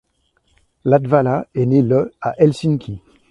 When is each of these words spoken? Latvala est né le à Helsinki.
Latvala 0.83 1.45
est 1.53 1.67
né 1.67 1.83
le 1.83 2.11
à 2.21 2.33
Helsinki. 2.41 3.03